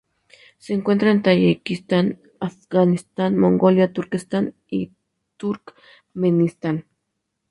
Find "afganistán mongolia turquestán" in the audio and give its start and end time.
2.39-4.55